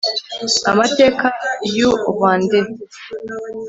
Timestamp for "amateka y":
0.71-1.77